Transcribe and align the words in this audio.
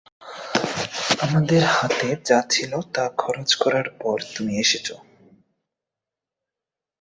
আমাদের 1.19 1.61
হাতে 1.73 2.09
যা 2.27 2.39
ছিল 2.49 2.71
তা 2.93 3.03
খরচ 3.17 3.49
করার 3.55 3.87
পর 3.99 4.17
তুমি 4.33 4.53
এসেছে। 4.59 4.95